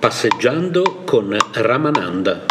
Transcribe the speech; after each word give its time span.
Passeggiando 0.00 1.02
con 1.04 1.36
Ramananda. 1.52 2.46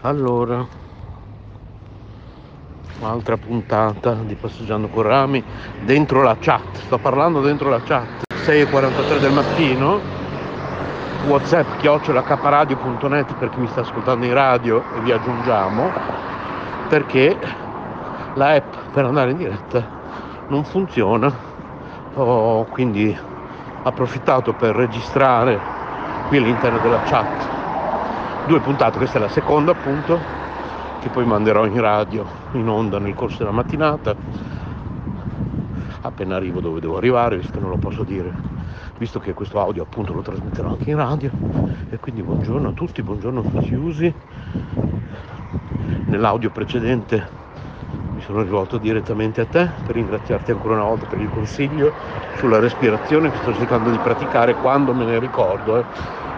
Allora, 0.00 0.66
un'altra 2.98 3.36
puntata 3.36 4.14
di 4.14 4.34
Passeggiando 4.34 4.88
con 4.88 5.04
Rami 5.04 5.44
dentro 5.84 6.22
la 6.22 6.36
chat, 6.40 6.78
sto 6.86 6.98
parlando 6.98 7.40
dentro 7.40 7.70
la 7.70 7.80
chat, 7.84 8.24
6.43 8.44 9.18
del 9.20 9.32
mattino, 9.32 10.13
whatsapp 11.26 11.76
chiocciolacaparadio.net 11.78 13.34
per 13.34 13.48
chi 13.48 13.60
mi 13.60 13.66
sta 13.68 13.80
ascoltando 13.80 14.26
in 14.26 14.34
radio 14.34 14.84
e 14.94 15.00
vi 15.00 15.10
aggiungiamo 15.10 15.90
perché 16.88 17.38
la 18.34 18.54
app 18.54 18.74
per 18.92 19.04
andare 19.06 19.30
in 19.30 19.38
diretta 19.38 19.88
non 20.48 20.64
funziona. 20.64 21.32
Ho 22.14 22.64
quindi 22.64 23.16
approfittato 23.82 24.52
per 24.52 24.74
registrare 24.74 25.60
qui 26.26 26.36
all'interno 26.36 26.78
della 26.78 27.00
chat 27.02 27.48
due 28.46 28.60
puntate. 28.60 28.98
Questa 28.98 29.18
è 29.18 29.20
la 29.20 29.28
seconda 29.28 29.72
appunto 29.72 30.20
che 31.00 31.08
poi 31.08 31.24
manderò 31.24 31.66
in 31.66 31.80
radio 31.80 32.26
in 32.52 32.68
onda 32.68 32.98
nel 32.98 33.14
corso 33.14 33.38
della 33.38 33.50
mattinata. 33.50 34.14
Appena 36.02 36.36
arrivo 36.36 36.60
dove 36.60 36.80
devo 36.80 36.98
arrivare 36.98 37.36
visto 37.36 37.52
che 37.52 37.60
non 37.60 37.70
lo 37.70 37.78
posso 37.78 38.04
dire 38.04 38.53
visto 38.98 39.18
che 39.18 39.32
questo 39.32 39.60
audio 39.60 39.82
appunto 39.82 40.12
lo 40.12 40.22
trasmetterò 40.22 40.70
anche 40.70 40.90
in 40.90 40.96
radio 40.96 41.30
e 41.90 41.98
quindi 41.98 42.22
buongiorno 42.22 42.68
a 42.68 42.72
tutti, 42.72 43.02
buongiorno 43.02 43.44
a 43.54 43.62
ci 43.62 43.74
usi. 43.74 44.14
Nell'audio 46.06 46.50
precedente 46.50 47.42
mi 48.14 48.20
sono 48.20 48.42
rivolto 48.42 48.78
direttamente 48.78 49.40
a 49.40 49.46
te 49.46 49.70
per 49.84 49.96
ringraziarti 49.96 50.52
ancora 50.52 50.74
una 50.74 50.84
volta 50.84 51.06
per 51.06 51.18
il 51.18 51.28
consiglio 51.28 51.92
sulla 52.36 52.60
respirazione 52.60 53.30
che 53.30 53.38
sto 53.38 53.52
cercando 53.54 53.90
di 53.90 53.98
praticare 53.98 54.54
quando 54.54 54.94
me 54.94 55.04
ne 55.04 55.18
ricordo, 55.18 55.78
eh, 55.78 55.84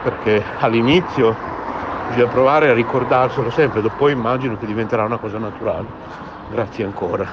perché 0.03 0.43
all'inizio 0.61 1.37
bisogna 2.07 2.29
provare 2.29 2.71
a 2.71 2.75
ricordarselo 2.75 3.51
sempre, 3.51 3.83
dopo 3.83 4.09
immagino 4.09 4.57
che 4.57 4.67
diventerà 4.67 5.05
una 5.05 5.19
cosa 5.19 5.39
naturale. 5.39 5.89
Grazie 6.49 6.85
ancora. 6.85 7.29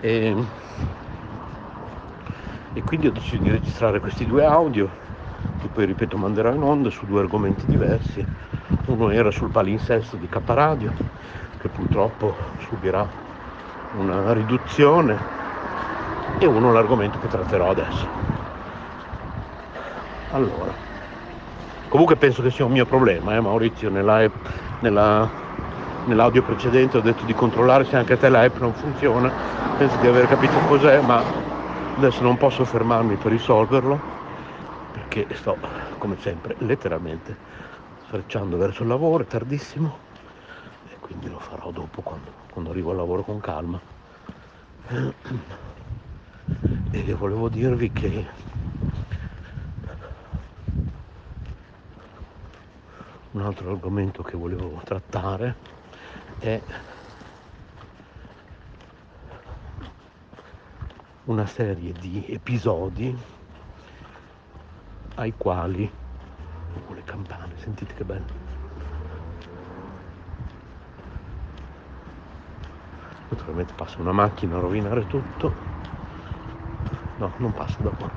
E 0.00 0.34
e 2.76 2.82
quindi 2.84 3.06
ho 3.06 3.10
deciso 3.10 3.40
di 3.40 3.50
registrare 3.50 4.00
questi 4.00 4.26
due 4.26 4.44
audio 4.44 4.86
che 5.62 5.68
poi 5.72 5.86
ripeto 5.86 6.18
manderò 6.18 6.52
in 6.52 6.62
onda 6.62 6.90
su 6.90 7.06
due 7.06 7.20
argomenti 7.20 7.66
diversi. 7.66 8.22
Uno 8.84 9.08
era 9.08 9.30
sul 9.30 9.48
palinsesto 9.48 10.16
di 10.16 10.28
Caparadio 10.28 10.92
che 11.58 11.68
purtroppo 11.68 12.36
subirà 12.68 13.08
una 13.96 14.34
riduzione 14.34 15.16
e 16.38 16.44
uno 16.44 16.70
l'argomento 16.70 17.18
che 17.18 17.28
tratterò 17.28 17.70
adesso. 17.70 18.06
Allora 20.32 20.70
comunque 21.88 22.16
penso 22.16 22.42
che 22.42 22.50
sia 22.50 22.66
un 22.66 22.72
mio 22.72 22.84
problema 22.84 23.36
eh, 23.36 23.40
Maurizio 23.40 23.88
nella, 23.88 24.28
nella, 24.80 25.26
nell'audio 26.04 26.42
precedente 26.42 26.98
ho 26.98 27.00
detto 27.00 27.24
di 27.24 27.32
controllare 27.32 27.84
se 27.84 27.96
anche 27.96 28.12
a 28.12 28.16
te 28.18 28.28
la 28.28 28.42
app 28.42 28.58
non 28.58 28.74
funziona. 28.74 29.32
Penso 29.78 29.96
di 29.96 30.06
aver 30.06 30.28
capito 30.28 30.58
cos'è 30.68 31.00
ma 31.00 31.45
Adesso 31.96 32.22
non 32.22 32.36
posso 32.36 32.64
fermarmi 32.66 33.16
per 33.16 33.32
risolverlo 33.32 33.98
perché 34.92 35.26
sto, 35.34 35.56
come 35.96 36.18
sempre, 36.20 36.54
letteralmente 36.58 37.34
sfrecciando 38.04 38.58
verso 38.58 38.82
il 38.82 38.88
lavoro, 38.88 39.22
è 39.22 39.26
tardissimo 39.26 39.98
e 40.92 40.96
quindi 41.00 41.30
lo 41.30 41.38
farò 41.38 41.70
dopo 41.70 42.02
quando, 42.02 42.30
quando 42.52 42.70
arrivo 42.70 42.90
al 42.90 42.96
lavoro 42.98 43.22
con 43.22 43.40
calma. 43.40 43.80
E 46.90 47.14
volevo 47.14 47.48
dirvi 47.48 47.90
che 47.90 48.26
un 53.30 53.40
altro 53.40 53.70
argomento 53.70 54.22
che 54.22 54.36
volevo 54.36 54.82
trattare 54.84 55.54
è 56.40 56.60
una 61.26 61.46
serie 61.46 61.92
di 61.92 62.24
episodi 62.28 63.16
ai 65.16 65.34
quali 65.36 65.90
oh, 66.86 66.92
le 66.92 67.02
campane, 67.02 67.52
sentite 67.56 67.94
che 67.94 68.04
bello. 68.04 68.44
Naturalmente 73.28 73.72
passa 73.74 74.00
una 74.00 74.12
macchina 74.12 74.56
a 74.56 74.60
rovinare 74.60 75.04
tutto. 75.08 75.52
No, 77.16 77.32
non 77.38 77.52
passa 77.52 77.82
da 77.82 77.90
qua. 77.90 78.10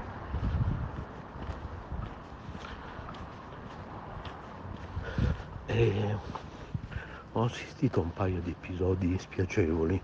E 5.65 6.17
ho 7.31 7.43
assistito 7.43 8.01
a 8.01 8.03
un 8.03 8.13
paio 8.13 8.39
di 8.41 8.51
episodi 8.51 9.17
spiacevoli 9.17 9.99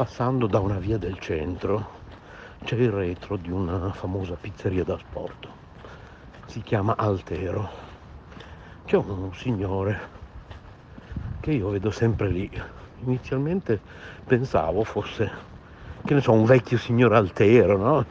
Passando 0.00 0.46
da 0.46 0.60
una 0.60 0.78
via 0.78 0.96
del 0.96 1.18
centro 1.18 1.86
c'è 2.64 2.74
il 2.76 2.90
retro 2.90 3.36
di 3.36 3.50
una 3.50 3.92
famosa 3.92 4.34
pizzeria 4.34 4.82
da 4.82 4.96
sport. 4.96 5.46
Si 6.46 6.62
chiama 6.62 6.94
Altero. 6.96 7.68
C'è 8.86 8.96
un 8.96 9.28
signore 9.34 10.00
che 11.40 11.50
io 11.50 11.68
vedo 11.68 11.90
sempre 11.90 12.28
lì. 12.28 12.50
Inizialmente 13.04 13.78
pensavo 14.24 14.84
fosse, 14.84 15.30
che 16.02 16.14
ne 16.14 16.22
so, 16.22 16.32
un 16.32 16.46
vecchio 16.46 16.78
signor 16.78 17.12
Altero, 17.12 17.76
no? 17.76 18.06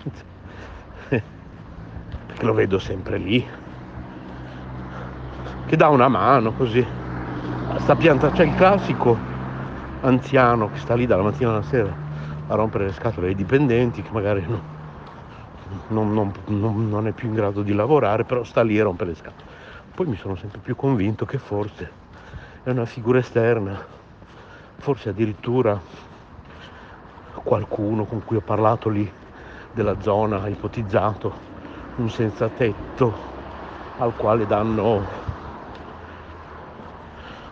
Perché 1.08 2.46
lo 2.46 2.54
vedo 2.54 2.78
sempre 2.78 3.18
lì. 3.18 3.44
Che 5.66 5.76
dà 5.76 5.88
una 5.88 6.08
mano 6.08 6.54
così. 6.54 6.86
Sta 7.78 7.96
pianta, 7.96 8.30
c'è 8.30 8.44
il 8.44 8.54
classico 8.54 9.39
anziano 10.02 10.70
che 10.70 10.78
sta 10.78 10.96
lì 10.96 11.06
dalla 11.06 11.24
mattina 11.24 11.52
alla 11.52 11.62
sera 11.62 11.94
a 12.48 12.56
rompere 12.56 12.86
le 12.86 12.94
scatole 12.94 13.28
ai 13.28 13.36
dipendenti 13.36 14.02
che 14.02 14.10
magari 14.12 14.46
no, 14.48 14.62
non, 15.90 16.14
non, 16.14 16.32
non, 16.48 16.90
non, 16.90 17.08
è 17.08 17.12
più 17.12 17.28
in 17.28 17.36
grado 17.36 17.62
di 17.62 17.74
lavorare, 17.74 18.24
però 18.24 18.44
sta 18.44 18.64
lì 18.64 18.80
a 18.80 18.84
rompere 18.84 19.12
le 19.12 19.16
scatole. 19.16 19.50
Poi 19.94 20.08
mi 20.08 20.16
sono 20.16 20.36
sempre 20.36 20.60
più 20.60 20.76
convinto 20.76 21.26
che 21.26 21.38
forse 21.38 21.92
è 22.64 22.70
una 22.70 22.86
figura 22.86 23.20
esterna, 23.20 23.80
forse 24.78 25.10
addirittura 25.10 25.80
qualcuno 27.44 28.06
con 28.06 28.24
cui 28.24 28.38
ho 28.38 28.42
parlato 28.42 28.90
lì 28.90 29.12
della 29.72 30.00
zona 30.02 30.42
ha 30.42 30.50
ipotizzato 30.50 31.48
un 31.96 32.10
senza 32.10 32.48
tetto 32.50 33.14
al 33.98 34.14
quale 34.16 34.46
danno 34.46 35.29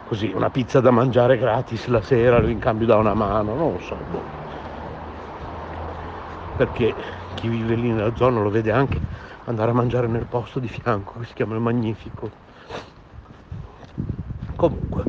così 0.07 0.31
una 0.33 0.49
pizza 0.49 0.79
da 0.79 0.89
mangiare 0.89 1.37
gratis 1.37 1.87
la 1.87 2.01
sera 2.01 2.39
in 2.47 2.59
cambio 2.59 2.87
da 2.87 2.95
una 2.95 3.13
mano, 3.13 3.55
non 3.55 3.73
lo 3.73 3.79
so. 3.79 3.95
Boh. 4.09 4.23
Perché 6.55 6.95
chi 7.35 7.47
vive 7.49 7.75
lì 7.75 7.91
nella 7.91 8.15
zona 8.15 8.39
lo 8.39 8.49
vede 8.49 8.71
anche 8.71 8.99
andare 9.45 9.71
a 9.71 9.73
mangiare 9.73 10.07
nel 10.07 10.25
posto 10.25 10.59
di 10.59 10.67
fianco 10.67 11.19
che 11.19 11.25
si 11.25 11.33
chiama 11.33 11.55
il 11.55 11.61
Magnifico. 11.61 12.31
Comunque, 14.55 15.05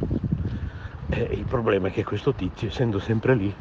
eh, 1.10 1.22
il 1.32 1.44
problema 1.44 1.88
è 1.88 1.90
che 1.92 2.04
questo 2.04 2.34
tizio, 2.34 2.68
essendo 2.68 2.98
sempre 2.98 3.34
lì, 3.34 3.54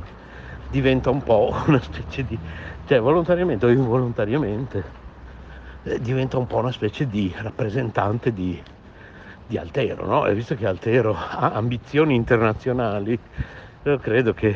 diventa 0.68 1.10
un 1.10 1.24
po' 1.24 1.56
una 1.68 1.80
specie 1.82 2.24
di, 2.26 2.38
cioè 2.84 3.00
volontariamente 3.00 3.66
o 3.66 3.70
involontariamente, 3.70 4.84
eh, 5.84 6.00
diventa 6.00 6.38
un 6.38 6.48
po' 6.48 6.58
una 6.58 6.72
specie 6.72 7.08
di 7.08 7.34
rappresentante 7.38 8.34
di, 8.34 8.62
di 9.48 9.58
Altero, 9.58 10.06
no? 10.06 10.26
E 10.26 10.34
visto 10.34 10.56
che 10.56 10.68
Altero 10.68 11.16
ha 11.16 11.52
ambizioni 11.54 12.14
internazionali, 12.16 13.18
io 13.84 13.98
credo 13.98 14.34
che 14.34 14.56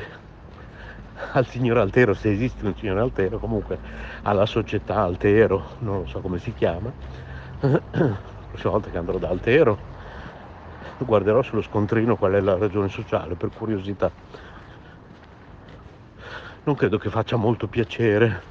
al 1.34 1.48
signor 1.48 1.78
Altero, 1.78 2.14
se 2.14 2.32
esiste 2.32 2.66
un 2.66 2.76
signor 2.76 2.98
Altero, 2.98 3.40
comunque 3.40 3.80
alla 4.24 4.46
società 4.46 4.98
Altero, 4.98 5.78
non 5.80 6.00
lo 6.00 6.06
so 6.08 6.20
come 6.20 6.40
si 6.40 6.54
chiama, 6.54 6.92
la 7.62 7.80
prossima 8.50 8.72
volta 8.72 8.90
che 8.90 8.98
andrò 8.98 9.18
da 9.18 9.30
Altero 9.30 9.90
guarderò 11.06 11.42
sullo 11.42 11.62
scontrino 11.62 12.16
qual 12.16 12.34
è 12.34 12.40
la 12.42 12.58
ragione 12.58 12.90
sociale 12.90 13.36
per 13.36 13.50
curiosità 13.50 14.12
non 16.64 16.76
credo 16.76 16.98
che 16.98 17.10
faccia 17.10 17.38
molto 17.38 17.68
piacere 17.68 18.42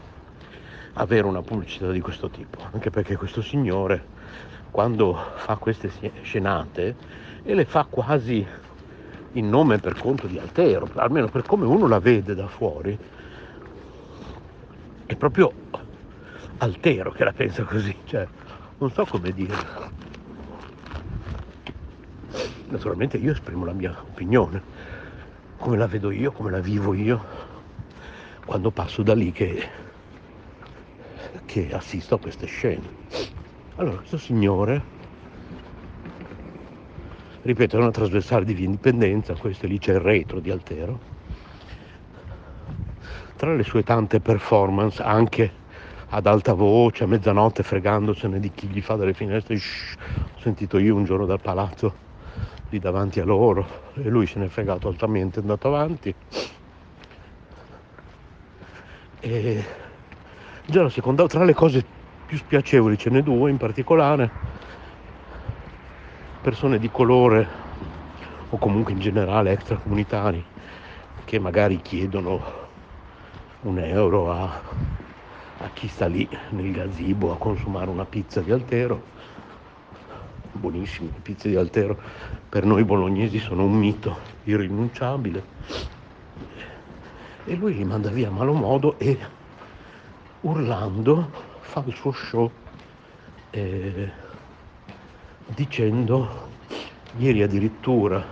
avere 0.94 1.26
una 1.26 1.42
pubblicità 1.42 1.90
di 1.90 2.00
questo 2.00 2.28
tipo 2.28 2.58
anche 2.72 2.90
perché 2.90 3.16
questo 3.16 3.40
signore 3.40 4.04
quando 4.70 5.14
fa 5.36 5.56
queste 5.56 5.90
scenate 6.22 6.96
e 7.42 7.54
le 7.54 7.64
fa 7.64 7.86
quasi 7.88 8.46
in 9.32 9.48
nome 9.48 9.78
per 9.78 9.98
conto 9.98 10.26
di 10.26 10.38
Altero 10.38 10.88
almeno 10.94 11.28
per 11.28 11.44
come 11.44 11.66
uno 11.66 11.86
la 11.86 12.00
vede 12.00 12.34
da 12.34 12.48
fuori 12.48 12.98
è 15.06 15.14
proprio 15.16 15.52
Altero 16.58 17.12
che 17.12 17.24
la 17.24 17.32
pensa 17.32 17.64
così 17.64 17.96
cioè 18.04 18.26
non 18.80 18.90
so 18.90 19.04
come 19.04 19.30
dire. 19.32 19.54
Naturalmente 22.68 23.18
io 23.18 23.32
esprimo 23.32 23.66
la 23.66 23.74
mia 23.74 23.94
opinione, 24.10 24.62
come 25.58 25.76
la 25.76 25.86
vedo 25.86 26.10
io, 26.10 26.32
come 26.32 26.50
la 26.50 26.60
vivo 26.60 26.94
io, 26.94 27.22
quando 28.46 28.70
passo 28.70 29.02
da 29.02 29.14
lì 29.14 29.32
che, 29.32 29.68
che 31.44 31.68
assisto 31.72 32.14
a 32.14 32.18
queste 32.18 32.46
scene. 32.46 33.38
Allora, 33.76 33.96
questo 33.96 34.18
signore, 34.18 34.82
ripeto, 37.42 37.76
è 37.76 37.78
una 37.80 37.90
trasversale 37.90 38.44
di 38.44 38.52
via 38.52 38.66
indipendenza, 38.66 39.34
questo 39.34 39.66
lì 39.66 39.78
c'è 39.78 39.94
il 39.94 40.00
retro 40.00 40.40
di 40.40 40.50
Altero, 40.50 41.00
tra 43.36 43.54
le 43.54 43.62
sue 43.62 43.82
tante 43.82 44.20
performance 44.20 45.02
anche 45.02 45.50
ad 46.10 46.26
alta 46.26 46.52
voce, 46.52 47.04
a 47.04 47.06
mezzanotte, 47.06 47.62
fregandosene 47.62 48.38
di 48.38 48.50
chi 48.50 48.66
gli 48.66 48.82
fa 48.82 48.96
delle 48.96 49.14
finestre. 49.14 49.56
Shh, 49.56 49.94
ho 50.34 50.40
sentito 50.40 50.76
io 50.78 50.94
un 50.94 51.04
giorno 51.04 51.24
dal 51.24 51.40
palazzo 51.40 51.94
lì 52.68 52.78
davanti 52.78 53.20
a 53.20 53.24
loro 53.24 53.92
e 53.94 54.08
lui 54.10 54.26
se 54.26 54.38
n'è 54.38 54.48
fregato 54.48 54.88
altamente, 54.88 55.38
è 55.38 55.42
andato 55.42 55.68
avanti. 55.68 56.14
E 59.20 59.64
già 60.66 60.82
la 60.82 60.90
seconda, 60.90 61.26
tra 61.26 61.44
le 61.44 61.54
cose 61.54 61.98
più 62.30 62.38
spiacevoli 62.38 62.96
ce 62.96 63.10
n'è 63.10 63.24
due 63.24 63.50
in 63.50 63.56
particolare, 63.56 64.30
persone 66.40 66.78
di 66.78 66.88
colore 66.88 67.48
o 68.50 68.56
comunque 68.56 68.92
in 68.92 69.00
generale 69.00 69.50
extracomunitari 69.50 70.44
che 71.24 71.40
magari 71.40 71.82
chiedono 71.82 72.40
un 73.62 73.80
euro 73.80 74.30
a 74.30 74.60
a 75.62 75.70
chi 75.74 75.88
sta 75.88 76.06
lì 76.06 76.28
nel 76.50 76.70
gazebo 76.70 77.32
a 77.32 77.36
consumare 77.36 77.90
una 77.90 78.04
pizza 78.04 78.40
di 78.40 78.52
Altero. 78.52 79.02
Buonissime 80.52 81.10
le 81.12 81.20
pizze 81.20 81.48
di 81.48 81.56
Altero, 81.56 82.00
per 82.48 82.64
noi 82.64 82.84
bolognesi 82.84 83.40
sono 83.40 83.64
un 83.64 83.72
mito 83.72 84.16
irrinunciabile. 84.44 85.42
E 87.44 87.54
lui 87.56 87.74
li 87.74 87.84
manda 87.84 88.08
via 88.08 88.28
a 88.28 88.30
malo 88.30 88.52
modo 88.52 88.98
e 89.00 89.18
urlando 90.42 91.49
fa 91.70 91.84
il 91.86 91.94
suo 91.94 92.10
show 92.10 92.50
eh, 93.50 94.10
dicendo 95.46 96.48
ieri 97.16 97.42
addirittura 97.42 98.24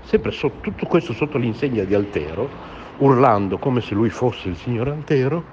sempre 0.00 0.32
so, 0.32 0.50
tutto 0.60 0.86
questo 0.86 1.12
sotto 1.12 1.38
l'insegna 1.38 1.84
di 1.84 1.94
Altero 1.94 2.50
urlando 2.96 3.58
come 3.58 3.80
se 3.80 3.94
lui 3.94 4.10
fosse 4.10 4.48
il 4.48 4.56
signor 4.56 4.88
Altero 4.88 5.44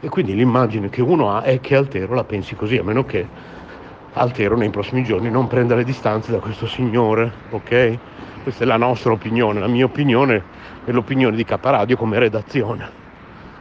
e 0.00 0.08
quindi 0.08 0.34
l'immagine 0.34 0.88
che 0.88 1.02
uno 1.02 1.30
ha 1.30 1.42
è 1.42 1.60
che 1.60 1.76
Altero 1.76 2.14
la 2.14 2.24
pensi 2.24 2.54
così, 2.54 2.78
a 2.78 2.82
meno 2.82 3.04
che 3.04 3.28
Altero 4.14 4.56
nei 4.56 4.70
prossimi 4.70 5.04
giorni 5.04 5.28
non 5.28 5.48
prenda 5.48 5.74
le 5.74 5.84
distanze 5.84 6.32
da 6.32 6.38
questo 6.38 6.66
signore, 6.66 7.30
ok? 7.50 7.98
Questa 8.42 8.64
è 8.64 8.66
la 8.66 8.78
nostra 8.78 9.12
opinione, 9.12 9.60
la 9.60 9.66
mia 9.66 9.84
opinione 9.84 10.42
è 10.84 10.92
l'opinione 10.92 11.36
di 11.36 11.44
Caparadio 11.44 11.96
come 11.96 12.18
redazione. 12.18 12.88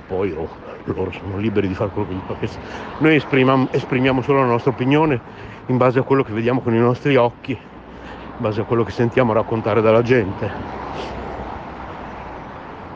Poi 0.08 0.32
oh, 0.32 0.63
loro 0.92 1.12
sono 1.12 1.38
liberi 1.38 1.68
di 1.68 1.74
fare 1.74 1.92
quello 1.92 2.08
che 2.10 2.16
gli 2.16 2.48
fa. 2.48 2.60
Noi 3.00 3.16
esprimiamo, 3.16 3.68
esprimiamo 3.72 4.22
solo 4.22 4.42
la 4.42 4.48
nostra 4.48 4.72
opinione 4.72 5.20
in 5.68 5.78
base 5.78 6.00
a 6.00 6.04
quello 6.04 6.24
che 6.24 6.34
vediamo 6.34 6.62
con 6.62 6.74
i 6.74 6.80
nostri 6.80 7.16
occhi, 7.16 7.52
in 7.52 8.36
base 8.38 8.62
a 8.62 8.64
quello 8.66 8.84
che 8.84 8.92
sentiamo 8.92 9.34
raccontare 9.34 9.82
dalla 9.82 10.02
gente 10.02 10.82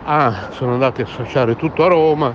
ah, 0.08 0.50
sono 0.52 0.74
andati 0.74 1.02
a 1.02 1.04
associare 1.04 1.56
tutto 1.56 1.84
a 1.84 1.88
Roma, 1.88 2.34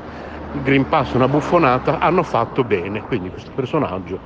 il 0.52 0.62
Green 0.62 0.86
Pass 0.88 1.12
è 1.12 1.16
una 1.16 1.28
buffonata, 1.28 1.98
hanno 1.98 2.22
fatto 2.22 2.64
bene. 2.64 3.02
Quindi 3.02 3.30
questo 3.30 3.50
personaggio 3.54 4.20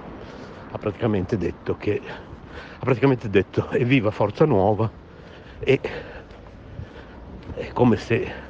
ha 0.70 0.79
praticamente 0.79 1.37
detto 1.37 1.76
che 1.76 2.00
ha 2.05 2.84
praticamente 2.84 3.31
detto 3.31 3.70
evviva 3.70 4.11
Forza 4.11 4.44
Nuova 4.44 4.90
e 5.61 5.81
è 7.55 7.72
come 7.72 7.96
se 7.96 8.44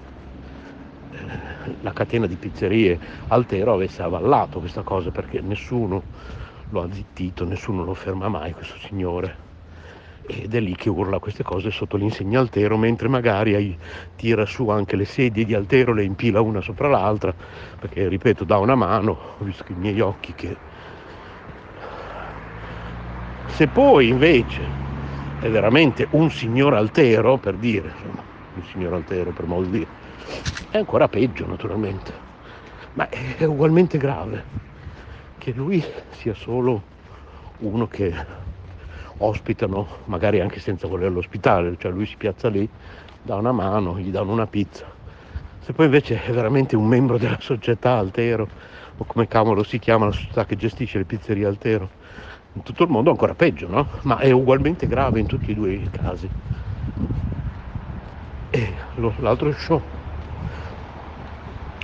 la 1.81 1.93
catena 1.93 2.27
di 2.27 2.37
pizzerie 2.37 2.99
Altero 3.29 3.75
avesse 3.75 4.03
avallato 4.03 4.61
questa 4.61 4.83
cosa 4.83 5.11
perché 5.11 5.41
nessuno 5.41 6.03
lo 6.71 6.83
ha 6.83 6.89
zittito, 6.91 7.45
nessuno 7.45 7.85
lo 7.85 7.95
ferma 7.95 8.29
mai 8.29 8.53
questo 8.53 8.77
signore. 8.79 9.45
Ed 10.29 10.55
è 10.55 10.61
lì 10.61 10.75
che 10.75 10.91
urla 10.91 11.21
queste 11.21 11.45
cose 11.45 11.71
sotto 11.71 11.97
l'insegna 11.97 12.41
Altero, 12.41 12.77
mentre 12.77 13.07
magari 13.07 13.79
tira 14.17 14.45
su 14.45 14.69
anche 14.69 14.97
le 14.97 15.05
sedie 15.05 15.45
di 15.45 15.55
Altero, 15.55 15.93
le 15.93 16.03
impila 16.03 16.41
una 16.41 16.61
sopra 16.61 16.89
l'altra, 16.89 17.33
perché 17.79 18.09
ripeto, 18.09 18.43
dà 18.43 18.59
una 18.59 18.75
mano, 18.75 19.19
ho 19.39 19.45
visto 19.45 19.65
i 19.69 19.75
miei 19.75 20.01
occhi 20.01 20.35
che... 20.35 20.57
Se 23.47 23.69
poi 23.69 24.09
invece 24.09 24.61
è 25.41 25.49
veramente 25.49 26.09
un 26.11 26.29
signor 26.31 26.75
Altero, 26.75 27.37
per 27.37 27.55
dire, 27.55 27.93
insomma, 27.95 28.23
un 28.57 28.65
signor 28.65 28.95
Altero 28.95 29.31
per 29.31 29.47
modo 29.47 29.67
di 29.67 29.71
dire, 29.71 29.87
è 30.71 30.79
ancora 30.79 31.09
peggio 31.09 31.47
naturalmente, 31.47 32.13
ma 32.95 33.09
è 33.09 33.45
ugualmente 33.45 33.99
grave 33.99 34.45
che 35.39 35.53
lui 35.53 35.83
sia 36.11 36.35
solo 36.35 36.83
uno 37.59 37.87
che 37.87 38.15
ospitano 39.19 39.87
magari 40.05 40.41
anche 40.41 40.61
senza 40.61 40.87
volerlo 40.87 41.19
ospitare, 41.19 41.77
cioè 41.79 41.91
lui 41.93 42.07
si 42.07 42.17
piazza 42.17 42.49
lì, 42.49 42.69
dà 43.23 43.37
una 43.37 43.53
mano, 43.53 43.99
gli 43.99 44.11
danno 44.11 44.33
una 44.33 44.47
pizza. 44.47 44.85
Se 45.61 45.73
poi 45.73 45.87
invece 45.87 46.23
è 46.23 46.31
veramente 46.33 46.77
un 46.77 46.87
membro 46.87 47.19
della 47.19 47.39
società 47.41 47.93
Altero, 47.93 48.49
o 48.99 49.05
come 49.05 49.27
cavolo 49.27 49.63
si 49.63 49.79
chiama 49.79 50.07
la 50.07 50.13
società 50.13 50.45
che 50.45 50.57
gestisce 50.57 50.99
le 50.99 51.05
pizzerie 51.05 51.47
Altero, 51.47 51.89
in 52.53 52.63
tutto 52.63 52.85
il 52.85 52.91
mondo 52.91 53.11
ancora 53.11 53.35
peggio, 53.35 53.69
no? 53.69 53.87
Ma 54.03 54.19
è 54.19 54.31
ugualmente 54.31 54.87
grave 54.87 55.21
in 55.21 55.27
tutti 55.27 55.53
e 55.53 55.55
due 55.55 55.73
i 55.73 55.89
casi. 55.91 56.29
E 58.51 58.73
l'altro 59.19 59.53
show 59.53 59.83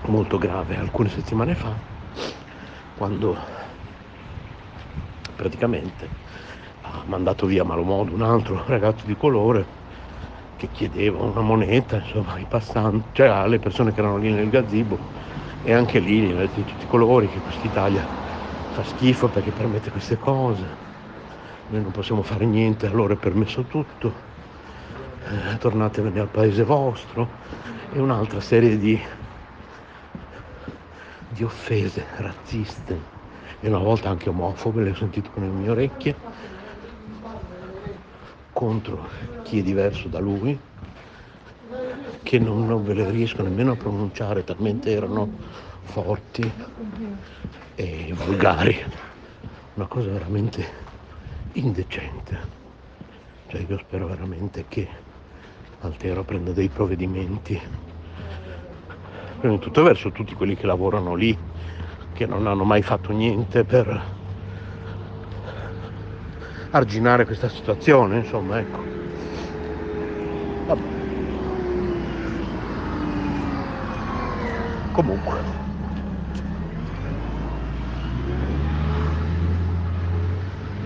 molto 0.06 0.38
grave 0.38 0.76
alcune 0.76 1.08
settimane 1.08 1.54
fa, 1.54 1.74
quando 2.96 3.36
praticamente 5.36 6.08
ha 6.82 7.02
mandato 7.06 7.46
via 7.46 7.64
malo 7.64 7.82
modo 7.82 8.14
un 8.14 8.22
altro 8.22 8.64
ragazzo 8.66 9.06
di 9.06 9.16
colore 9.16 9.80
che 10.56 10.68
chiedeva 10.68 11.22
una 11.22 11.40
moneta, 11.40 11.96
insomma, 11.96 12.34
ai 12.34 12.46
passanti, 12.48 13.08
cioè 13.12 13.28
alle 13.28 13.58
persone 13.58 13.92
che 13.92 14.00
erano 14.00 14.18
lì 14.18 14.30
nel 14.30 14.48
gazebo 14.48 14.98
e 15.62 15.72
anche 15.72 15.98
lì 15.98 16.26
di 16.26 16.64
tutti 16.64 16.84
i 16.84 16.86
colori 16.86 17.28
che 17.28 17.40
quest'Italia 17.40 18.06
fa 18.68 18.82
schifo 18.84 19.28
perché 19.28 19.50
permette 19.50 19.90
queste 19.90 20.18
cose. 20.18 20.90
Noi 21.66 21.82
non 21.82 21.90
possiamo 21.90 22.22
fare 22.22 22.44
niente, 22.44 22.86
allora 22.86 23.14
è 23.14 23.16
permesso 23.16 23.64
tutto. 23.64 24.30
Eh, 25.24 25.56
tornatevene 25.58 26.20
al 26.20 26.28
paese 26.28 26.64
vostro 26.64 27.28
e 27.92 28.00
un'altra 28.00 28.40
serie 28.40 28.76
di, 28.76 29.00
di 31.32 31.42
offese 31.44 32.04
razziste 32.18 33.00
e 33.60 33.68
una 33.68 33.78
volta 33.78 34.10
anche 34.10 34.28
omofobe, 34.28 34.82
le 34.82 34.90
ho 34.90 34.94
sentito 34.94 35.30
con 35.30 35.42
le 35.42 35.48
mie 35.48 35.70
orecchie 35.70 36.16
contro 38.52 39.08
chi 39.42 39.60
è 39.60 39.62
diverso 39.62 40.08
da 40.08 40.18
lui, 40.18 40.58
che 42.22 42.38
non, 42.38 42.66
non 42.66 42.84
ve 42.84 42.94
le 42.94 43.10
riesco 43.10 43.42
nemmeno 43.42 43.72
a 43.72 43.76
pronunciare, 43.76 44.44
talmente 44.44 44.90
erano 44.90 45.28
forti 45.84 46.52
e 47.74 48.14
volgari. 48.14 48.76
Una 49.74 49.86
cosa 49.86 50.10
veramente 50.10 50.64
indecente. 51.52 52.38
Cioè 53.48 53.64
io 53.66 53.78
spero 53.78 54.06
veramente 54.06 54.64
che 54.68 54.88
Altero 55.84 56.22
prenda 56.22 56.52
dei 56.52 56.68
provvedimenti, 56.68 57.60
tutto 59.58 59.82
verso 59.82 60.10
tutti 60.12 60.34
quelli 60.34 60.56
che 60.56 60.66
lavorano 60.66 61.14
lì, 61.14 61.36
che 62.14 62.26
non 62.26 62.46
hanno 62.46 62.64
mai 62.64 62.82
fatto 62.82 63.12
niente 63.12 63.64
per 63.64 64.02
arginare 66.70 67.24
questa 67.24 67.48
situazione, 67.48 68.18
insomma, 68.18 68.60
ecco. 68.60 68.84
Vabbè. 70.66 70.82
Comunque. 74.92 75.52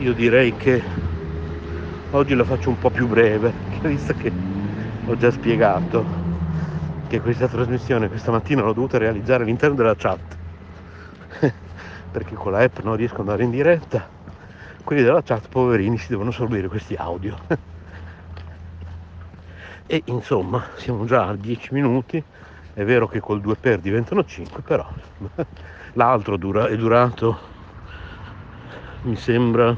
io 0.06 0.12
direi 0.12 0.54
che 0.56 0.80
oggi 2.12 2.34
la 2.36 2.44
faccio 2.44 2.68
un 2.68 2.78
po' 2.78 2.90
più 2.90 3.08
breve, 3.08 3.52
visto 3.82 4.14
che 4.14 4.30
ho 5.04 5.16
già 5.16 5.32
spiegato 5.32 6.25
che 7.08 7.20
questa 7.20 7.48
trasmissione 7.48 8.08
questa 8.08 8.30
mattina 8.30 8.62
l'ho 8.62 8.72
dovuta 8.72 8.98
realizzare 8.98 9.42
all'interno 9.42 9.76
della 9.76 9.94
chat, 9.94 10.36
perché 12.10 12.34
con 12.34 12.52
la 12.52 12.62
app 12.62 12.78
non 12.80 12.96
riesco 12.96 13.14
ad 13.14 13.20
andare 13.20 13.44
in 13.44 13.50
diretta, 13.50 14.08
quelli 14.84 15.02
della 15.02 15.22
chat 15.22 15.48
poverini 15.48 15.98
si 15.98 16.08
devono 16.08 16.30
sorbire 16.30 16.68
questi 16.68 16.94
audio. 16.94 17.36
e 19.86 20.02
insomma 20.06 20.64
siamo 20.76 21.04
già 21.04 21.26
a 21.26 21.36
10 21.36 21.75
minuti, 21.75 22.22
è 22.75 22.84
vero 22.84 23.06
che 23.06 23.20
col 23.20 23.40
2 23.40 23.56
per 23.56 23.78
diventano 23.80 24.25
5, 24.25 24.62
però 24.62 24.86
l'altro 25.94 26.36
dura, 26.36 26.66
è 26.66 26.76
durato 26.76 27.54
mi 29.06 29.14
sembra. 29.14 29.76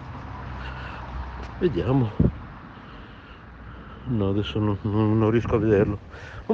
Vediamo. 1.58 2.10
No 4.06 4.30
adesso 4.30 4.58
non, 4.58 4.78
non, 4.82 5.30
riesco 5.30 5.56
a 5.56 5.58
vederlo 5.58 5.98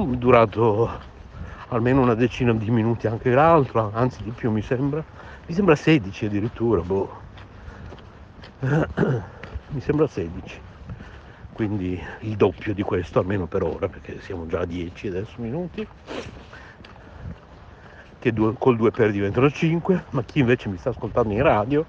durato 0.03 0.89
almeno 1.69 2.01
una 2.01 2.15
decina 2.15 2.53
di 2.53 2.69
minuti 2.69 3.07
anche 3.07 3.31
l'altro 3.31 3.91
anzi 3.93 4.23
di 4.23 4.31
più 4.31 4.51
mi 4.51 4.61
sembra. 4.61 5.03
Mi 5.45 5.53
sembra 5.53 5.75
16 5.75 6.25
addirittura 6.25 6.81
boh. 6.81 7.23
Mi 9.69 9.81
sembra 9.81 10.07
16 10.07 10.61
quindi 11.53 12.01
il 12.19 12.35
doppio 12.35 12.73
di 12.73 12.81
questo 12.81 13.19
almeno 13.19 13.45
per 13.45 13.63
ora 13.63 13.87
perché 13.87 14.19
siamo 14.19 14.45
già 14.47 14.59
a 14.59 14.65
10 14.65 15.07
adesso 15.07 15.35
minuti. 15.37 15.87
Che 18.19 18.33
due, 18.33 18.53
col 18.57 18.75
2 18.75 18.91
per 18.91 19.11
diventano 19.11 19.49
5 19.49 20.05
ma 20.09 20.23
chi 20.23 20.39
invece 20.39 20.67
mi 20.67 20.77
sta 20.77 20.89
ascoltando 20.89 21.33
in 21.33 21.41
radio 21.41 21.85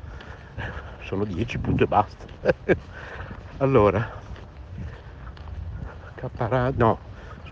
sono 1.03 1.25
10 1.25 1.59
punto 1.59 1.83
e 1.83 1.87
basta. 1.87 2.25
Allora. 3.59 4.25
Caparadio 6.15 6.85
no 6.85 7.06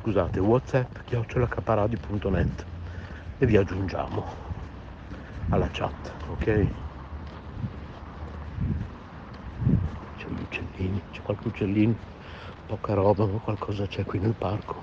scusate 0.05 0.39
whatsapp 0.39 0.99
chiocciolacaparadio.net 1.07 2.67
e 3.39 3.47
vi 3.47 3.57
aggiungiamo 3.57 4.23
alla 5.49 5.67
chat 5.73 6.13
ok? 6.29 6.45
C'è 10.19 10.27
gli 10.29 10.43
uccellini 10.43 11.03
c'è 11.11 11.23
qualche 11.23 11.49
uccellino 11.49 11.95
poca 12.67 12.93
roba 12.93 13.25
ma 13.25 13.39
qualcosa 13.39 13.87
c'è 13.87 14.05
qui 14.05 14.19
nel 14.19 14.35
parco. 14.35 14.83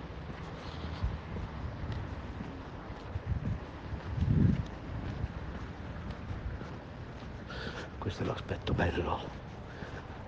Questo 8.00 8.24
è 8.24 8.26
l'aspetto 8.26 8.74
bello 8.74 9.20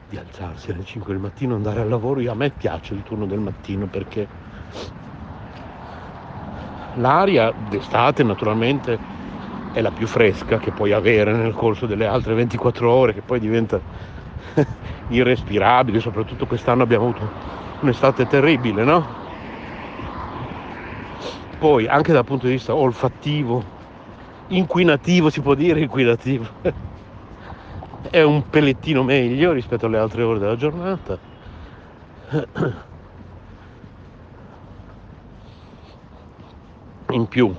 di 0.08 0.18
alzarsi 0.18 0.70
alle 0.70 0.84
5 0.84 1.12
del 1.12 1.22
mattino, 1.22 1.56
andare 1.56 1.82
al 1.82 1.90
lavoro. 1.90 2.20
Io, 2.20 2.32
a 2.32 2.36
me 2.36 2.52
piace 2.52 2.94
il 2.94 3.02
turno 3.02 3.26
del 3.26 3.40
mattino 3.40 3.88
perché 3.88 4.52
l'aria 6.96 7.52
d'estate 7.70 8.24
naturalmente 8.24 9.00
è 9.72 9.82
la 9.82 9.92
più 9.92 10.06
fresca 10.06 10.60
che 10.60 10.72
puoi 10.72 10.92
avere 10.92 11.34
nel 11.34 11.54
corso 11.54 11.86
delle 11.86 12.06
altre 12.06 12.34
24 12.36 12.92
ore, 12.92 13.14
che 13.14 13.22
poi 13.22 13.40
diventa 13.40 13.80
irrespirabile, 15.10 16.00
soprattutto 16.00 16.46
quest'anno 16.46 16.84
abbiamo 16.84 17.06
avuto 17.06 17.30
un'estate 17.80 18.28
terribile, 18.28 18.84
no? 18.84 19.22
Poi 21.58 21.88
anche 21.88 22.12
dal 22.12 22.26
punto 22.26 22.46
di 22.46 22.54
vista 22.54 22.76
olfattivo, 22.76 23.64
inquinativo 24.48 25.30
si 25.30 25.42
può 25.42 25.56
dire 25.56 25.80
inquinativo 25.80 26.46
è 28.12 28.22
un 28.22 28.44
pellettino 28.48 29.02
meglio 29.02 29.54
rispetto 29.54 29.88
alle 29.88 29.98
altre 29.98 30.22
ore 30.24 30.40
della 30.40 30.56
giornata. 30.56 31.18
In 37.14 37.30
più 37.30 37.56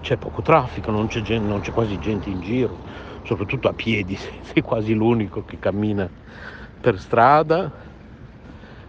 c'è 0.00 0.16
poco 0.16 0.42
traffico, 0.42 0.90
non 0.90 1.06
c'è, 1.06 1.20
gente, 1.20 1.46
non 1.46 1.60
c'è 1.60 1.72
quasi 1.72 1.98
gente 1.98 2.30
in 2.30 2.40
giro, 2.40 2.80
soprattutto 3.22 3.68
a 3.68 3.74
piedi, 3.74 4.16
sei 4.42 4.62
quasi 4.62 4.94
l'unico 4.94 5.42
che 5.42 5.58
cammina 5.58 6.10
per 6.80 6.98
strada 6.98 7.72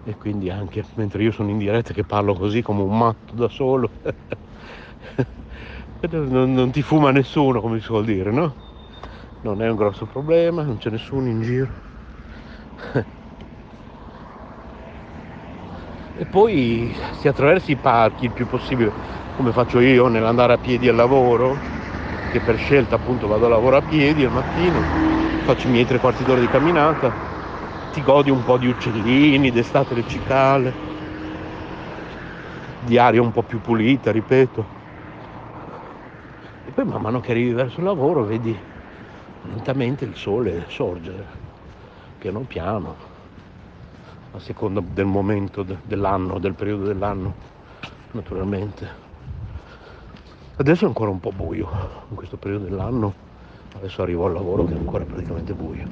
e 0.03 0.15
quindi 0.17 0.49
anche 0.49 0.83
mentre 0.95 1.23
io 1.23 1.31
sono 1.31 1.49
in 1.49 1.57
diretta 1.57 1.93
che 1.93 2.05
parlo 2.05 2.33
così 2.33 2.61
come 2.61 2.81
un 2.81 2.97
matto 2.97 3.35
da 3.35 3.49
solo, 3.49 3.91
non, 6.09 6.53
non 6.53 6.71
ti 6.71 6.81
fuma 6.81 7.11
nessuno 7.11 7.61
come 7.61 7.79
si 7.79 7.85
suol 7.85 8.05
dire, 8.05 8.31
no? 8.31 8.57
non 9.41 9.61
è 9.61 9.69
un 9.69 9.75
grosso 9.75 10.05
problema, 10.05 10.63
non 10.63 10.77
c'è 10.77 10.89
nessuno 10.89 11.29
in 11.29 11.41
giro. 11.41 11.83
e 16.19 16.25
poi 16.25 16.93
si 17.17 17.29
attraversa 17.29 17.71
i 17.71 17.77
parchi 17.77 18.25
il 18.25 18.31
più 18.31 18.45
possibile, 18.45 18.91
come 19.37 19.53
faccio 19.53 19.79
io 19.79 20.09
nell'andare 20.09 20.51
a 20.51 20.57
piedi 20.57 20.89
al 20.89 20.95
lavoro, 20.97 21.57
che 22.29 22.41
per 22.41 22.57
scelta 22.57 22.95
appunto 22.95 23.25
vado 23.25 23.45
a 23.45 23.47
lavoro 23.49 23.77
a 23.77 23.81
piedi 23.81 24.25
al 24.25 24.31
mattino, 24.31 24.83
faccio 25.43 25.69
i 25.69 25.71
miei 25.71 25.85
tre 25.85 25.97
quarti 25.97 26.25
d'ora 26.25 26.41
di 26.41 26.49
camminata, 26.49 27.09
ti 27.93 28.03
godi 28.03 28.29
un 28.29 28.43
po' 28.43 28.57
di 28.57 28.67
uccellini, 28.67 29.49
d'estate 29.49 29.95
le 29.95 30.03
cicale, 30.05 30.73
di 32.81 32.97
aria 32.97 33.21
un 33.21 33.31
po' 33.31 33.43
più 33.43 33.61
pulita, 33.61 34.11
ripeto. 34.11 34.65
E 36.65 36.71
poi 36.71 36.83
man 36.83 37.01
mano 37.01 37.21
che 37.21 37.31
arrivi 37.31 37.53
verso 37.53 37.79
il 37.79 37.85
lavoro 37.85 38.25
vedi 38.25 38.57
lentamente 39.43 40.03
il 40.03 40.15
sole 40.15 40.65
sorge, 40.67 41.13
piano 42.19 42.41
piano, 42.41 43.08
a 44.31 44.39
seconda 44.39 44.81
del 44.81 45.05
momento 45.05 45.65
dell'anno, 45.83 46.39
del 46.39 46.53
periodo 46.53 46.85
dell'anno, 46.85 47.33
naturalmente. 48.11 48.87
Adesso 50.55 50.83
è 50.83 50.87
ancora 50.87 51.09
un 51.09 51.19
po' 51.19 51.31
buio, 51.31 51.69
in 52.09 52.15
questo 52.15 52.37
periodo 52.37 52.65
dell'anno, 52.65 53.13
adesso 53.75 54.01
arrivo 54.01 54.25
al 54.25 54.33
lavoro 54.33 54.65
che 54.65 54.73
è 54.73 54.77
ancora 54.77 55.03
praticamente 55.03 55.53
buio. 55.53 55.87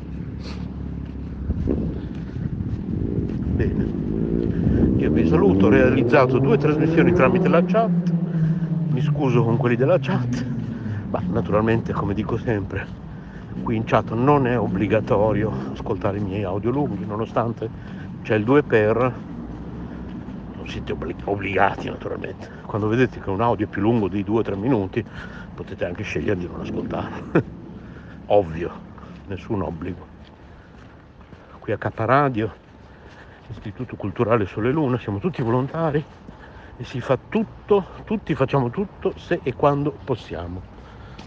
Bene, 3.55 3.87
io 4.97 5.11
vi 5.11 5.27
saluto, 5.27 5.65
ho 5.65 5.69
realizzato 5.69 6.37
due 6.37 6.57
trasmissioni 6.57 7.13
tramite 7.13 7.47
la 7.47 7.63
chat, 7.63 8.13
mi 8.89 9.01
scuso 9.01 9.43
con 9.43 9.57
quelli 9.57 9.75
della 9.75 9.97
chat, 9.99 10.45
ma 11.09 11.23
naturalmente 11.31 11.91
come 11.93 12.13
dico 12.13 12.37
sempre, 12.37 12.85
qui 13.63 13.75
in 13.75 13.83
chat 13.85 14.11
non 14.11 14.45
è 14.45 14.59
obbligatorio 14.59 15.51
ascoltare 15.73 16.17
i 16.17 16.21
miei 16.21 16.43
audio 16.43 16.69
lunghi, 16.69 17.05
nonostante 17.05 17.69
c'è 18.27 18.35
il 18.35 18.43
2 18.43 18.63
per 18.63 19.13
non 20.55 20.67
siete 20.67 20.91
obbligati 20.91 21.89
naturalmente. 21.89 22.49
Quando 22.65 22.89
vedete 22.89 23.21
che 23.21 23.29
un 23.29 23.39
audio 23.39 23.65
è 23.65 23.69
più 23.69 23.79
lungo 23.79 24.09
di 24.09 24.21
2-3 24.21 24.57
minuti 24.57 25.01
potete 25.55 25.85
anche 25.85 26.03
scegliere 26.03 26.37
di 26.37 26.45
non 26.45 26.59
ascoltarlo. 26.59 27.31
Ovvio, 28.27 28.71
nessun 29.27 29.61
obbligo. 29.61 30.05
Qui 31.59 31.71
a 31.71 31.77
Caparadio, 31.77 32.53
Istituto 33.47 33.95
Culturale 33.95 34.45
Sole 34.45 34.73
Luna, 34.73 34.99
siamo 34.99 35.19
tutti 35.19 35.41
volontari 35.41 36.03
e 36.75 36.83
si 36.83 36.99
fa 36.99 37.17
tutto, 37.29 37.85
tutti 38.03 38.35
facciamo 38.35 38.69
tutto 38.69 39.13
se 39.15 39.39
e 39.41 39.53
quando 39.53 39.97
possiamo. 40.03 40.61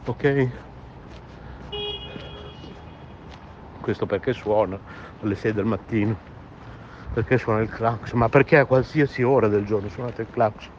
Ok? 0.04 0.48
questo 3.80 4.04
perché 4.06 4.32
suona 4.34 4.78
alle 5.22 5.34
6 5.34 5.52
del 5.52 5.64
mattino, 5.64 6.16
perché 7.12 7.38
suona 7.38 7.60
il 7.60 7.68
clacson, 7.68 8.18
ma 8.18 8.28
perché 8.28 8.58
a 8.58 8.64
qualsiasi 8.64 9.22
ora 9.22 9.48
del 9.48 9.64
giorno 9.64 9.88
suonate 9.88 10.22
il 10.22 10.28
clacson. 10.30 10.70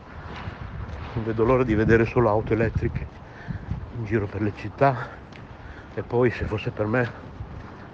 Non 1.13 1.25
vedo 1.25 1.43
l'ora 1.43 1.63
di 1.63 1.75
vedere 1.75 2.05
solo 2.05 2.29
auto 2.29 2.53
elettriche 2.53 3.05
in 3.97 4.05
giro 4.05 4.25
per 4.25 4.41
le 4.41 4.53
città 4.55 5.09
e 5.93 6.01
poi 6.03 6.31
se 6.31 6.45
fosse 6.45 6.71
per 6.71 6.85
me 6.85 7.11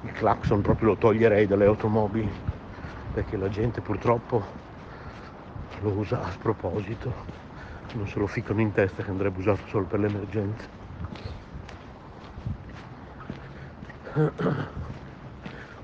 il 0.01 0.11
clacson 0.11 0.61
proprio 0.61 0.89
lo 0.89 0.97
toglierei 0.97 1.47
dalle 1.47 1.65
automobili 1.65 2.29
perché 3.11 3.35
la 3.37 3.49
gente 3.49 3.81
purtroppo 3.81 4.45
lo 5.81 5.89
usa 5.89 6.21
a 6.21 6.29
sproposito, 6.29 7.11
non 7.93 8.07
se 8.07 8.19
lo 8.19 8.27
ficcano 8.27 8.61
in 8.61 8.71
testa 8.71 9.01
che 9.01 9.09
andrebbe 9.09 9.39
usato 9.39 9.65
solo 9.67 9.85
per 9.85 9.99
le 9.99 10.07
emergenze. 10.07 10.75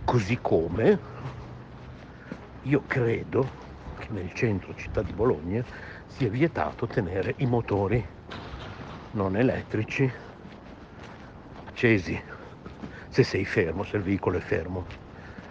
Così 0.06 0.38
come 0.40 1.13
io 2.64 2.84
credo 2.88 3.50
che 4.00 4.08
nel 4.10 4.34
centro 4.34 4.74
città 4.74 5.02
di 5.02 5.12
Bologna 5.12 5.64
sia 6.08 6.30
vietato 6.30 6.88
tenere 6.88 7.36
i 7.38 7.46
motori 7.46 8.06
non 9.12 9.36
elettrici 9.36 10.12
accesi 11.68 12.22
se 13.10 13.24
sei 13.24 13.46
fermo, 13.46 13.84
se 13.84 13.98
il 13.98 14.04
veicolo 14.04 14.38
è 14.38 14.40
fermo. 14.40 14.86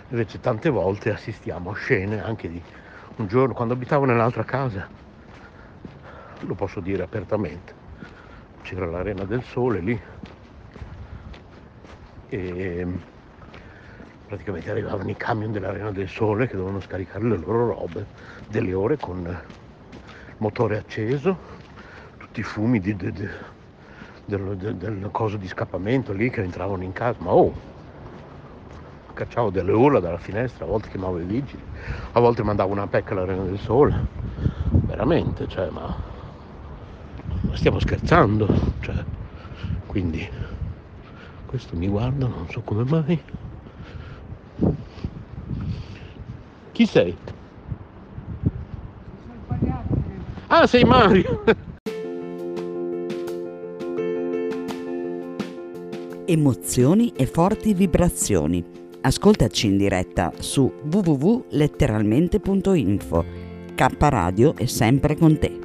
Invece 0.08 0.40
tante 0.40 0.68
volte 0.68 1.12
assistiamo 1.12 1.70
a 1.70 1.74
scene 1.74 2.22
anche 2.22 2.48
di 2.48 2.60
un 3.16 3.26
giorno 3.26 3.54
quando 3.54 3.74
abitavo 3.74 4.04
nell'altra 4.04 4.44
casa, 4.44 4.88
lo 6.40 6.54
posso 6.54 6.80
dire 6.80 7.02
apertamente, 7.02 7.74
c'era 8.62 8.86
l'arena 8.86 9.24
del 9.24 9.42
sole 9.42 9.80
lì 9.80 10.00
e 12.28 12.86
praticamente 14.32 14.70
arrivavano 14.70 15.10
i 15.10 15.14
camion 15.14 15.52
dell'Arena 15.52 15.90
del 15.90 16.08
Sole 16.08 16.46
che 16.46 16.56
dovevano 16.56 16.80
scaricare 16.80 17.22
le 17.22 17.36
loro 17.36 17.66
robe 17.66 18.06
delle 18.48 18.72
ore 18.72 18.96
con 18.96 19.42
motore 20.38 20.78
acceso, 20.78 21.36
tutti 22.16 22.40
i 22.40 22.42
fumi 22.42 22.80
di, 22.80 22.96
di, 22.96 23.12
di, 23.12 23.28
del, 24.24 24.56
del, 24.56 24.76
del 24.76 25.08
coso 25.12 25.36
di 25.36 25.46
scappamento 25.46 26.14
lì 26.14 26.30
che 26.30 26.40
entravano 26.40 26.82
in 26.82 26.94
casa, 26.94 27.18
ma 27.20 27.34
oh, 27.34 27.52
cacciavo 29.12 29.50
delle 29.50 29.72
urla 29.72 30.00
dalla 30.00 30.16
finestra, 30.16 30.64
a 30.64 30.68
volte 30.68 30.88
chiamavo 30.88 31.18
i 31.18 31.24
vigili, 31.24 31.62
a 32.12 32.18
volte 32.18 32.42
mandavo 32.42 32.72
una 32.72 32.86
pecca 32.86 33.12
all'Arena 33.12 33.42
del 33.42 33.58
Sole, 33.58 33.94
veramente, 34.86 35.46
cioè, 35.46 35.68
ma, 35.68 35.94
ma 37.42 37.54
stiamo 37.54 37.78
scherzando, 37.78 38.48
cioè, 38.80 39.04
quindi 39.84 40.26
questo 41.44 41.76
mi 41.76 41.86
guarda, 41.86 42.26
non 42.26 42.48
so 42.48 42.62
come 42.62 42.84
mai. 42.84 43.22
Chi 46.82 46.88
sei? 46.88 47.16
Ah, 50.48 50.66
sei 50.66 50.82
Mario! 50.82 51.44
Emozioni 56.24 57.12
e 57.14 57.26
forti 57.26 57.72
vibrazioni. 57.72 58.64
Ascoltaci 59.00 59.68
in 59.68 59.76
diretta 59.76 60.32
su 60.40 60.72
www.letteralmente.info. 60.90 63.24
K 63.76 63.96
Radio 63.98 64.56
è 64.56 64.66
sempre 64.66 65.16
con 65.16 65.38
te. 65.38 65.61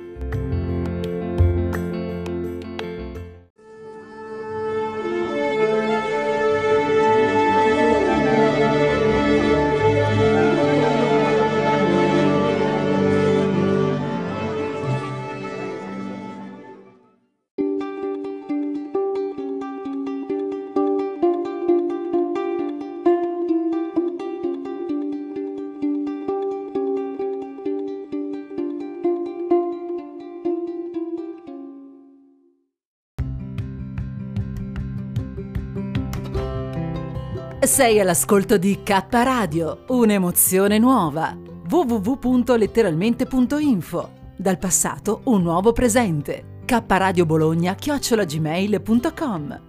Sei 37.67 37.99
all'ascolto 37.99 38.57
di 38.57 38.81
K 38.81 39.07
Radio, 39.09 39.83
un'emozione 39.89 40.79
nuova. 40.79 41.37
www.letteralmente.info. 41.69 44.11
Dal 44.37 44.57
passato 44.57 45.19
un 45.25 45.41
nuovo 45.41 45.73
presente. 45.73 46.61
K 46.63 46.81
Radio 46.87 47.25
Bologna 47.25 47.75
chiocciolagmail.com 47.75 49.66